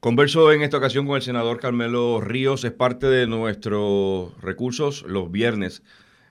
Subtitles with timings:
[0.00, 5.30] Converso en esta ocasión con el senador Carmelo Ríos, es parte de nuestros recursos los
[5.30, 5.82] viernes,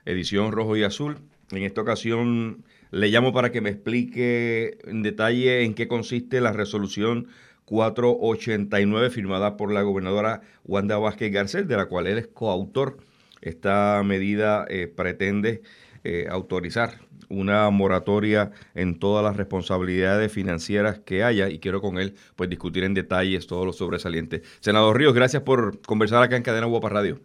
[0.04, 1.18] edición rojo y azul.
[1.52, 6.52] En esta ocasión le llamo para que me explique en detalle en qué consiste la
[6.52, 7.28] resolución
[7.66, 12.96] 489 firmada por la gobernadora Wanda Vázquez Garcés, de la cual él es coautor.
[13.40, 15.62] Esta medida eh, pretende
[16.02, 16.98] eh, autorizar
[17.30, 22.84] una moratoria en todas las responsabilidades financieras que haya y quiero con él pues discutir
[22.84, 24.42] en detalles todos los sobresalientes.
[24.60, 27.18] Senador Ríos, gracias por conversar acá en Cadena Guapa Radio.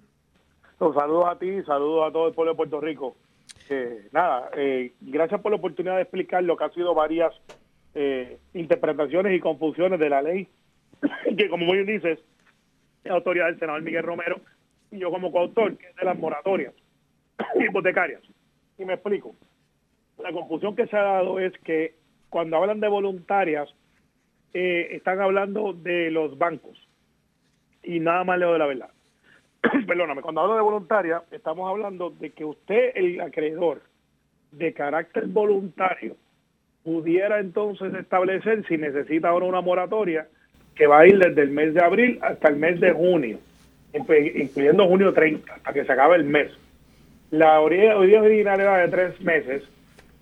[0.79, 3.15] saludos a ti, saludos a todo el pueblo de Puerto Rico.
[3.69, 7.33] Eh, nada, eh, gracias por la oportunidad de explicar lo que ha sido varias
[7.95, 10.47] eh, interpretaciones y confusiones de la ley,
[11.37, 12.19] que como bien dices,
[13.03, 14.39] es autoridad del senador Miguel Romero
[14.91, 16.73] y yo como coautor, que es de las moratorias
[17.59, 18.21] hipotecarias.
[18.77, 19.33] Y me explico
[20.17, 21.95] la confusión que se ha dado es que
[22.29, 23.69] cuando hablan de voluntarias,
[24.53, 26.77] eh, están hablando de los bancos.
[27.83, 28.89] Y nada más leo de la verdad.
[29.87, 33.81] Perdóname, cuando hablo de voluntaria, estamos hablando de que usted, el acreedor
[34.51, 36.15] de carácter voluntario,
[36.83, 40.27] pudiera entonces establecer si necesita ahora una moratoria
[40.75, 43.39] que va a ir desde el mes de abril hasta el mes de junio,
[43.93, 46.51] incluyendo junio 30, hasta que se acabe el mes.
[47.31, 49.63] La orilla original era de tres meses,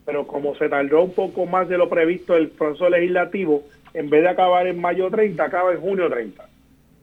[0.06, 4.24] pero como se tardó un poco más de lo previsto el proceso legislativo, en vez
[4.24, 6.44] de acabar en mayo 30, acaba en junio 30.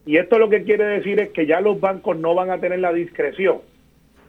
[0.06, 2.81] Y esto lo que quiere decir es que ya los bancos no van a tener
[2.81, 3.59] la discreción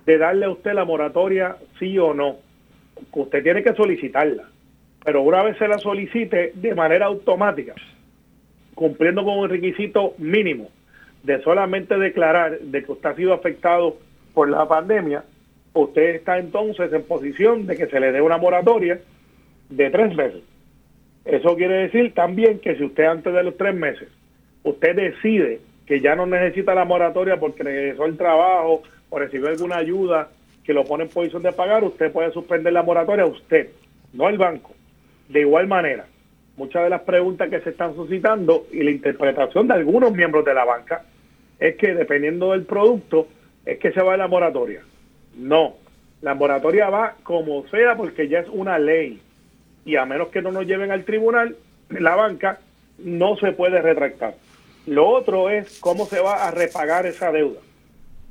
[0.05, 2.37] de darle a usted la moratoria sí o no.
[3.13, 4.43] Usted tiene que solicitarla,
[5.03, 7.73] pero una vez se la solicite de manera automática,
[8.75, 10.69] cumpliendo con un requisito mínimo
[11.23, 13.97] de solamente declarar de que usted ha sido afectado
[14.33, 15.23] por la pandemia,
[15.73, 18.99] usted está entonces en posición de que se le dé una moratoria
[19.69, 20.41] de tres meses.
[21.25, 24.09] Eso quiere decir también que si usted antes de los tres meses,
[24.63, 29.77] usted decide que ya no necesita la moratoria porque regresó el trabajo o recibió alguna
[29.77, 30.29] ayuda
[30.63, 33.69] que lo pone en posición de pagar, usted puede suspender la moratoria, usted,
[34.13, 34.73] no el banco.
[35.29, 36.05] De igual manera,
[36.57, 40.53] muchas de las preguntas que se están suscitando y la interpretación de algunos miembros de
[40.53, 41.03] la banca
[41.59, 43.27] es que dependiendo del producto,
[43.65, 44.81] es que se va a la moratoria.
[45.35, 45.75] No,
[46.21, 49.21] la moratoria va como sea porque ya es una ley
[49.85, 51.55] y a menos que no nos lleven al tribunal,
[51.89, 52.59] la banca
[52.99, 54.35] no se puede retractar.
[54.85, 57.59] Lo otro es cómo se va a repagar esa deuda.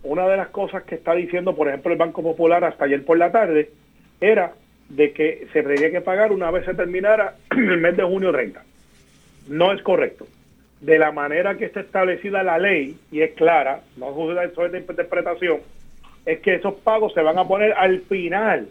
[0.02, 3.18] Una de las cosas que está diciendo, por ejemplo, el Banco Popular hasta ayer por
[3.18, 3.70] la tarde,
[4.20, 4.52] era
[4.88, 8.62] de que se tenía que pagar una vez se terminara el mes de junio 30.
[9.48, 10.26] No es correcto.
[10.80, 15.60] De la manera que está establecida la ley, y es clara, no es de interpretación,
[16.26, 18.68] es que esos pagos se van a poner al final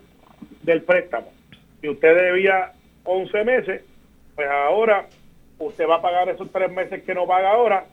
[0.63, 1.31] del préstamo.
[1.81, 2.73] Si usted debía
[3.03, 3.81] 11 meses,
[4.35, 5.07] pues ahora
[5.57, 7.85] usted va a pagar esos tres meses que no paga ahora,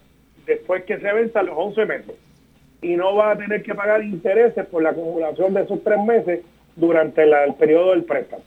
[0.46, 2.14] después que se venzan los 11 meses.
[2.82, 6.40] Y no va a tener que pagar intereses por la acumulación de esos tres meses
[6.76, 8.44] durante el periodo del préstamo.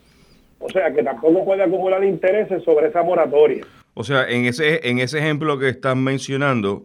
[0.60, 3.66] O sea que tampoco puede acumular intereses sobre esa moratoria.
[3.94, 6.84] O sea, en ese, en ese ejemplo que están mencionando,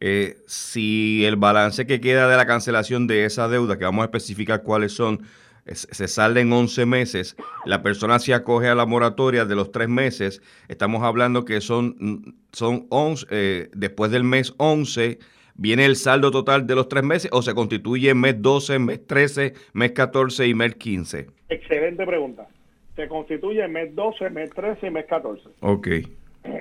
[0.00, 4.06] eh, si el balance que queda de la cancelación de esa deuda, que vamos a
[4.06, 5.20] especificar cuáles son,
[5.66, 9.88] se sale en 11 meses, la persona se acoge a la moratoria de los tres
[9.88, 15.18] meses, estamos hablando que son, son 11, eh, después del mes 11,
[15.54, 19.52] ¿viene el saldo total de los tres meses o se constituye mes 12, mes 13,
[19.74, 21.26] mes 14 y mes 15?
[21.50, 22.48] Excelente pregunta.
[22.96, 25.42] Se constituye mes 12, mes 13 y mes 14.
[25.60, 25.88] Ok.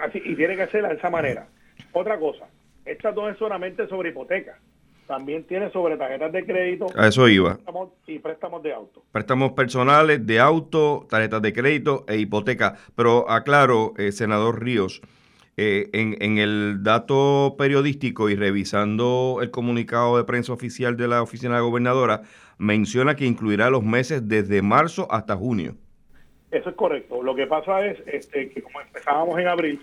[0.01, 1.47] Así, y tiene que ser de esa manera.
[1.93, 2.45] Otra cosa,
[2.91, 4.59] esta no es solamente sobre hipoteca,
[5.07, 6.87] también tiene sobre tarjetas de crédito.
[6.95, 7.57] A eso iba.
[8.07, 9.03] y préstamos de auto.
[9.11, 12.75] Préstamos personales de auto, tarjetas de crédito e hipoteca.
[12.95, 15.01] Pero aclaro, eh, senador Ríos,
[15.57, 21.21] eh, en, en, el dato periodístico y revisando el comunicado de prensa oficial de la
[21.21, 22.21] oficina de la gobernadora,
[22.57, 25.75] menciona que incluirá los meses desde marzo hasta junio.
[26.51, 27.21] Eso es correcto.
[27.21, 29.81] Lo que pasa es este, que como empezábamos en abril,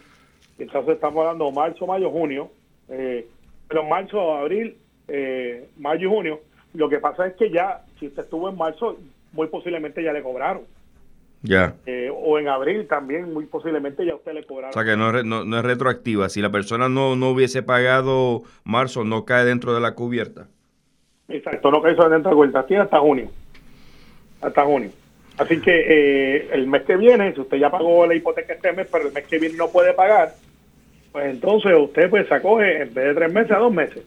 [0.59, 2.50] entonces estamos hablando marzo, mayo, junio,
[2.89, 3.27] eh,
[3.69, 4.77] pero marzo, abril,
[5.09, 6.41] eh, mayo y junio.
[6.75, 8.99] Lo que pasa es que ya, si usted estuvo en marzo,
[9.33, 10.63] muy posiblemente ya le cobraron.
[11.43, 11.75] Ya.
[11.87, 14.71] Eh, o en abril también, muy posiblemente ya usted le cobraron.
[14.71, 16.28] O sea que no, no, es retroactiva.
[16.28, 20.49] Si la persona no, no hubiese pagado marzo, no cae dentro de la cubierta.
[21.28, 22.66] Exacto, no cae dentro de la cubierta.
[22.66, 23.28] Tiene hasta junio.
[24.41, 24.91] Hasta junio.
[25.39, 28.89] Así que eh, el mes que viene, si usted ya pagó la hipoteca este mes,
[28.91, 30.34] pero el mes que viene no puede pagar,
[31.16, 34.04] pues entonces usted pues se acoge en vez de tres meses a dos meses.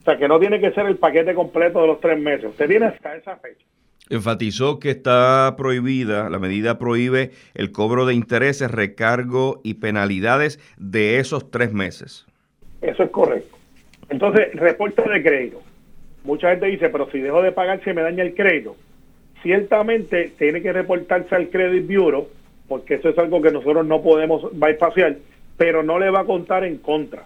[0.00, 2.66] O sea que no tiene que ser el paquete completo de los tres meses, usted
[2.66, 3.64] tiene hasta esa fecha.
[4.10, 11.20] Enfatizó que está prohibida, la medida prohíbe el cobro de intereses, recargo y penalidades de
[11.20, 12.26] esos tres meses.
[12.82, 13.56] Eso es correcto.
[14.08, 15.62] Entonces, reporte de crédito.
[16.24, 18.74] Mucha gente dice, pero si dejo de pagar se me daña el crédito.
[19.44, 22.26] Ciertamente tiene que reportarse al Credit Bureau,
[22.66, 25.18] porque eso es algo que nosotros no podemos bypassar,
[25.56, 27.24] pero no le va a contar en contra,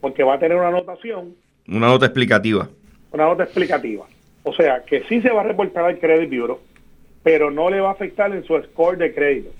[0.00, 1.34] porque va a tener una anotación.
[1.68, 2.68] Una nota explicativa.
[3.10, 4.04] Una nota explicativa.
[4.42, 6.60] O sea, que sí se va a reportar al Credit Bureau,
[7.22, 9.50] pero no le va a afectar en su score de crédito,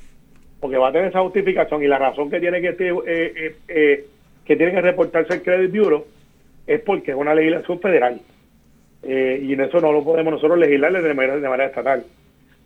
[0.61, 4.07] porque va a tener esa justificación y la razón que tiene que, eh, eh, eh,
[4.45, 6.05] que tiene que reportarse al Credit Bureau
[6.67, 8.21] es porque es una legislación federal
[9.07, 12.07] y en eso no lo podemos nosotros legislar de manera, de manera estatal.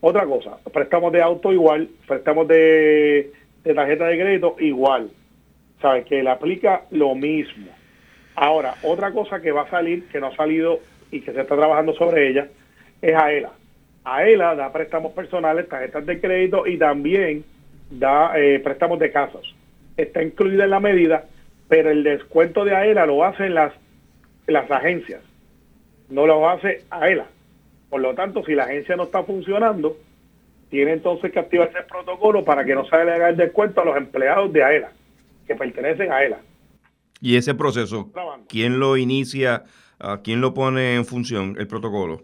[0.01, 3.33] Otra cosa, préstamos de auto igual, préstamos de,
[3.65, 5.11] de tarjeta de crédito igual,
[5.81, 6.05] ¿sabes?
[6.07, 7.69] Que le aplica lo mismo.
[8.35, 10.81] Ahora, otra cosa que va a salir, que no ha salido
[11.11, 12.49] y que se está trabajando sobre ella,
[13.03, 13.53] es AELA.
[14.05, 17.45] AELA da préstamos personales, tarjetas de crédito y también
[17.91, 19.43] da eh, préstamos de casas.
[19.97, 21.25] Está incluida en la medida,
[21.69, 23.73] pero el descuento de AELA lo hacen las,
[24.47, 25.21] las agencias,
[26.09, 27.27] no lo hace AELA.
[27.91, 29.97] Por lo tanto, si la agencia no está funcionando,
[30.71, 33.85] tiene entonces que activarse el protocolo para que no se le haga el descuento a
[33.85, 34.93] los empleados de AELA,
[35.49, 36.39] que pertenecen a AELA.
[37.21, 38.13] ¿Y ese proceso,
[38.49, 39.65] quién lo inicia,
[40.23, 42.23] quién lo pone en función, el protocolo?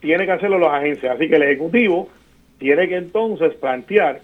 [0.00, 1.16] tiene que hacerlo las agencias.
[1.16, 2.08] Así que el Ejecutivo
[2.58, 4.20] tiene que entonces plantear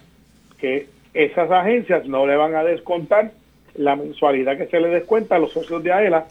[0.58, 3.32] que esas agencias no le van a descontar
[3.74, 6.26] la mensualidad que se le descuenta a los socios de AELA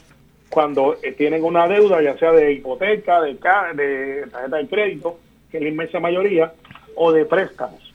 [0.49, 5.19] cuando eh, tienen una deuda, ya sea de hipoteca, de, de tarjeta de crédito,
[5.49, 6.53] que es la inmensa mayoría,
[6.95, 7.93] o de préstamos.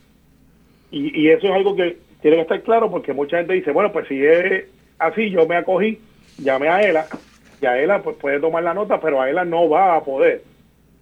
[0.90, 3.92] Y, y eso es algo que tiene que estar claro porque mucha gente dice, bueno,
[3.92, 4.64] pues si es
[4.98, 6.00] así, yo me acogí,
[6.38, 7.06] llamé a AELA,
[7.60, 10.42] y AELA pues puede tomar la nota, pero AELA no va a poder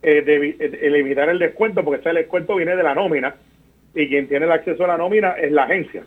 [0.02, 3.34] eh, de, evitar el descuento, porque ese descuento viene de la nómina
[3.94, 6.04] y quien tiene el acceso a la nómina es la agencia.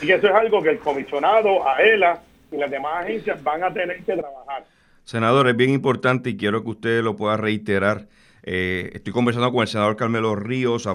[0.00, 2.22] Y eso es algo que el comisionado, AELA
[2.52, 4.64] y las demás agencias van a tener que trabajar.
[5.04, 8.06] Senador, es bien importante y quiero que usted lo pueda reiterar.
[8.42, 10.88] Eh, estoy conversando con el senador Carmelo Ríos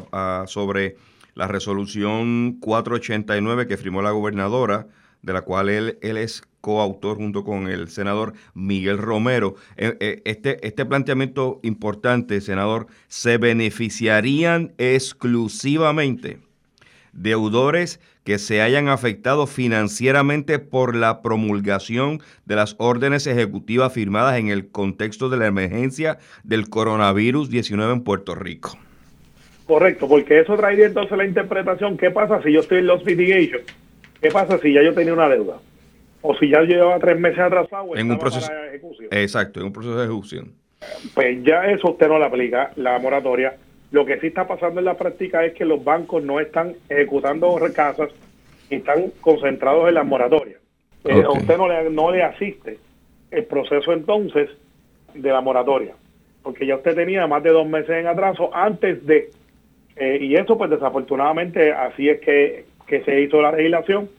[0.48, 0.96] sobre
[1.36, 4.88] la resolución 489 que firmó la gobernadora,
[5.22, 9.56] de la cual él, es coautor junto con el senador Miguel Romero.
[9.76, 16.40] Eh, eh, este, este planteamiento importante, senador, se beneficiarían exclusivamente
[17.12, 24.50] deudores que se hayan afectado financieramente por la promulgación de las órdenes ejecutivas firmadas en
[24.50, 28.78] el contexto de la emergencia del coronavirus 19 en Puerto Rico.
[29.66, 33.62] Correcto, porque eso traería entonces la interpretación, ¿qué pasa si yo estoy en los mitigation?
[34.22, 35.58] ¿Qué pasa si ya yo tenía una deuda?
[36.28, 39.10] o si ya lleva tres meses atrasado en un proceso de ejecución.
[39.12, 40.54] Exacto, en un proceso de ejecución.
[41.14, 43.56] Pues ya eso usted no le aplica, la moratoria.
[43.92, 47.58] Lo que sí está pasando en la práctica es que los bancos no están ejecutando
[47.60, 48.10] recasas
[48.72, 50.60] y están concentrados en las moratorias.
[51.04, 52.80] Eh, a usted no le, no le asiste
[53.30, 54.50] el proceso entonces
[55.14, 55.94] de la moratoria,
[56.42, 59.30] porque ya usted tenía más de dos meses en atraso antes de,
[59.96, 64.10] eh, y eso pues desafortunadamente así es que, que se hizo la legislación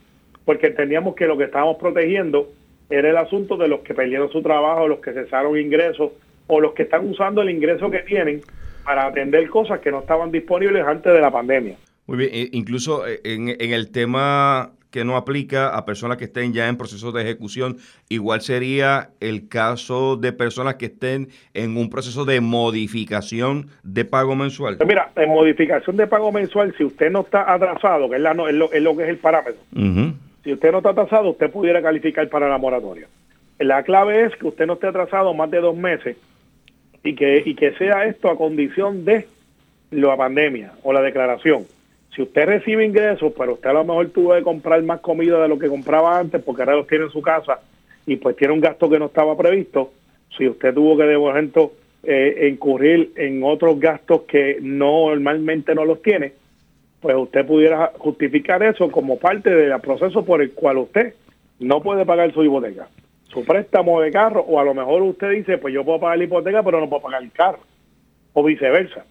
[0.45, 2.49] porque entendíamos que lo que estábamos protegiendo
[2.89, 6.13] era el asunto de los que perdieron su trabajo, los que cesaron ingresos
[6.47, 8.41] o los que están usando el ingreso que tienen
[8.85, 11.77] para atender cosas que no estaban disponibles antes de la pandemia.
[12.07, 16.25] Muy bien, e incluso eh, en, en el tema que no aplica a personas que
[16.25, 17.77] estén ya en proceso de ejecución.
[18.09, 24.35] Igual sería el caso de personas que estén en un proceso de modificación de pago
[24.35, 24.79] mensual.
[24.79, 28.31] Pues mira, en modificación de pago mensual, si usted no está atrasado, que es, la,
[28.31, 29.61] es, lo, que es el parámetro,
[30.43, 33.07] si usted no está atrasado, usted pudiera calificar para la moratoria.
[33.59, 36.17] La clave es que usted no esté atrasado más de dos meses
[37.05, 39.29] y que, y que sea esto a condición de
[39.91, 41.67] la pandemia o la declaración
[42.17, 45.49] si usted recibe ingresos, pero usted a lo mejor tuvo que comprar más comida de
[45.49, 47.61] lo que compraba antes porque ahora los tiene en su casa
[48.07, 49.93] y pues tiene un gasto que no estaba previsto,
[50.35, 56.01] si usted tuvo que de momento eh, incurrir en otros gastos que normalmente no los
[56.01, 56.33] tiene,
[57.01, 61.13] pues usted pudiera justificar eso como parte del proceso por el cual usted
[61.59, 62.89] no puede pagar su hipoteca,
[63.25, 66.25] su préstamo de carro, o a lo mejor usted dice, pues yo puedo pagar la
[66.25, 67.61] hipoteca, pero no puedo pagar el carro,
[68.33, 69.05] o viceversa.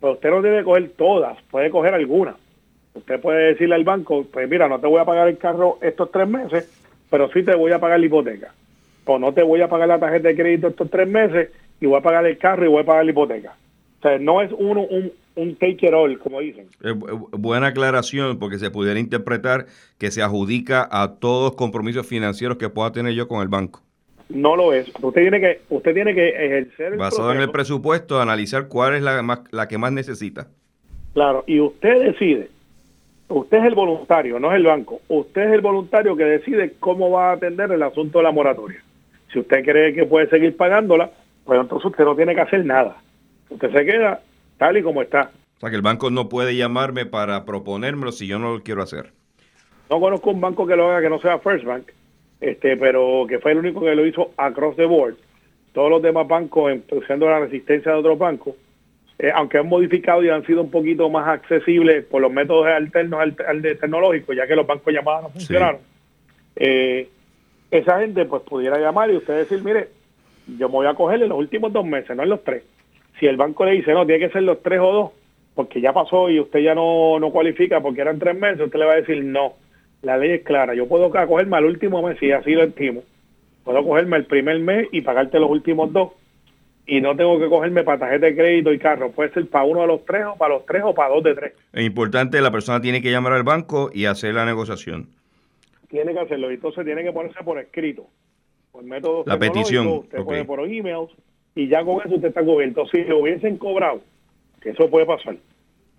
[0.00, 2.41] Pero usted no debe coger todas, puede coger algunas.
[2.94, 6.10] Usted puede decirle al banco, pues mira, no te voy a pagar el carro estos
[6.10, 6.70] tres meses,
[7.10, 8.52] pero sí te voy a pagar la hipoteca.
[9.04, 11.98] O no te voy a pagar la tarjeta de crédito estos tres meses y voy
[11.98, 13.56] a pagar el carro y voy a pagar la hipoteca.
[13.98, 16.66] O sea, no es uno un, un take it all, como dicen.
[17.32, 19.66] buena aclaración, porque se pudiera interpretar
[19.98, 23.80] que se adjudica a todos compromisos financieros que pueda tener yo con el banco.
[24.28, 24.88] No lo es.
[25.00, 26.96] Usted tiene que, usted tiene que ejercer.
[26.96, 30.48] Basado en el presupuesto, analizar cuál es la, la que más necesita.
[31.14, 32.48] Claro, y usted decide
[33.34, 35.00] Usted es el voluntario, no es el banco.
[35.08, 38.82] Usted es el voluntario que decide cómo va a atender el asunto de la moratoria.
[39.32, 41.10] Si usted cree que puede seguir pagándola,
[41.46, 42.98] pues entonces usted no tiene que hacer nada.
[43.48, 44.20] Usted se queda
[44.58, 45.30] tal y como está.
[45.56, 48.82] O sea, que el banco no puede llamarme para proponérmelo si yo no lo quiero
[48.82, 49.12] hacer.
[49.88, 51.84] No conozco un banco que lo haga que no sea First Bank,
[52.38, 55.14] este, pero que fue el único que lo hizo across the board.
[55.72, 58.56] Todos los demás bancos, empezando la resistencia de otros bancos,
[59.22, 63.20] eh, aunque han modificado y han sido un poquito más accesibles por los métodos alternos
[63.20, 65.80] al, tecnológico, ya que los bancos llamados no funcionaron,
[66.56, 67.08] eh,
[67.70, 69.90] esa gente pues pudiera llamar y usted decir, mire,
[70.58, 72.64] yo me voy a cogerle los últimos dos meses, no en los tres.
[73.20, 75.10] Si el banco le dice, no, tiene que ser los tres o dos,
[75.54, 78.86] porque ya pasó y usted ya no, no cualifica porque eran tres meses, usted le
[78.86, 79.52] va a decir, no,
[80.02, 83.04] la ley es clara, yo puedo cogerme al último mes, si así lo estimo,
[83.62, 86.10] puedo cogerme el primer mes y pagarte los últimos dos
[86.86, 89.10] y no tengo que cogerme para tarjeta de crédito y carro.
[89.12, 91.34] Puede ser para uno de los tres o para los tres o para dos de
[91.34, 91.52] tres.
[91.72, 95.08] Es importante, la persona tiene que llamar al banco y hacer la negociación.
[95.88, 98.06] Tiene que hacerlo y entonces tiene que ponerse por escrito.
[98.72, 99.86] Por método la petición.
[99.86, 101.10] Usted pone por emails
[101.54, 102.86] y ya con eso usted está cubierto.
[102.88, 104.00] Si le hubiesen cobrado,
[104.60, 105.36] que eso puede pasar,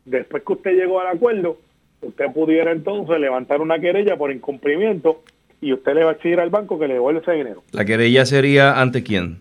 [0.05, 1.59] después que usted llegó al acuerdo,
[2.01, 5.21] usted pudiera entonces levantar una querella por incumplimiento
[5.61, 7.63] y usted le va a exigir al banco que le devuelva ese dinero.
[7.71, 9.39] ¿La querella sería ante quién?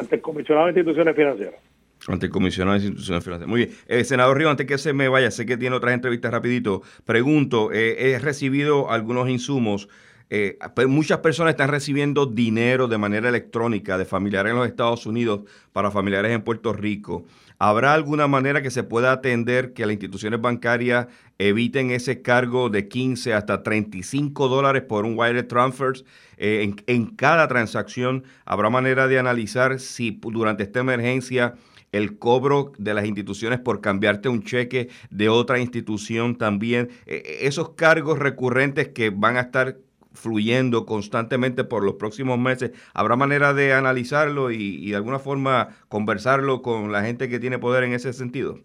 [0.00, 1.60] Ante el comisionado de instituciones financieras.
[2.08, 3.48] Ante el comisionado de instituciones financieras.
[3.48, 3.78] Muy bien.
[3.86, 6.82] Eh, senador Río, antes que se me vaya, sé que tiene otras entrevistas rapidito.
[7.04, 9.88] Pregunto, eh, he recibido algunos insumos.
[10.32, 15.40] Eh, muchas personas están recibiendo dinero de manera electrónica de familiares en los Estados Unidos
[15.72, 17.26] para familiares en Puerto Rico.
[17.62, 22.88] ¿Habrá alguna manera que se pueda atender que las instituciones bancarias eviten ese cargo de
[22.88, 26.06] 15 hasta 35 dólares por un wire transfers
[26.38, 28.24] eh, en, cada transacción?
[28.46, 31.52] ¿Habrá manera de analizar si durante esta emergencia
[31.92, 36.88] el cobro de las instituciones por cambiarte un cheque de otra institución también?
[37.04, 39.76] Eh, esos cargos recurrentes que van a estar
[40.12, 42.72] fluyendo constantemente por los próximos meses.
[42.94, 47.84] ¿Habrá manera de analizarlo y, de alguna forma conversarlo con la gente que tiene poder
[47.84, 48.58] en ese sentido?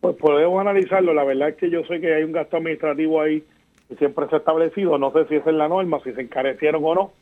[0.00, 1.14] Pues podemos analizarlo.
[1.14, 3.42] La verdad es que yo sé que hay un gasto administrativo ahí
[3.88, 4.98] que siempre se ha establecido.
[4.98, 7.12] No sé si es en la norma, si se encarecieron o no,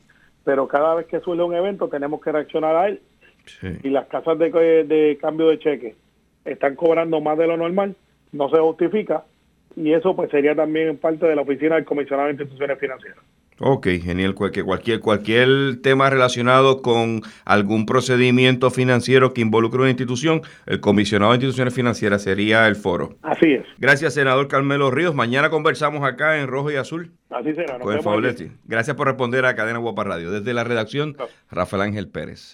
[0.43, 3.01] pero cada vez que suele un evento tenemos que reaccionar a él.
[3.83, 4.49] Y las casas de,
[4.85, 5.95] de cambio de cheque
[6.45, 7.95] están cobrando más de lo normal,
[8.31, 9.25] no se justifica
[9.75, 13.19] y eso pues sería también parte de la oficina del comisionado de instituciones financieras.
[13.59, 14.33] Ok, genial.
[14.33, 21.37] Cualquier, cualquier tema relacionado con algún procedimiento financiero que involucre una institución, el comisionado de
[21.37, 23.15] instituciones financieras sería el foro.
[23.21, 23.65] Así es.
[23.77, 25.13] Gracias, senador Carmelo Ríos.
[25.13, 27.11] Mañana conversamos acá en Rojo y Azul.
[27.29, 27.79] Así será.
[27.79, 30.31] Con el Gracias por responder a Cadena Guapa Radio.
[30.31, 31.15] Desde la redacción,
[31.49, 32.51] Rafael Ángel Pérez.